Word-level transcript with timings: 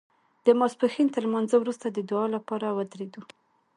د 0.45 0.47
ماسپښین 0.59 1.07
تر 1.15 1.21
لمانځه 1.27 1.55
وروسته 1.59 1.85
د 1.89 1.97
دعا 2.09 2.25
لپاره 2.35 2.67
ودرېدو. 2.77 3.21